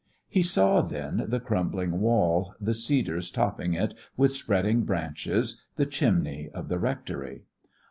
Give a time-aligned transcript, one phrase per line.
[0.27, 6.49] He saw, then, the crumbling wall, the cedars topping it with spreading branches, the chimneys
[6.55, 7.43] of the rectory.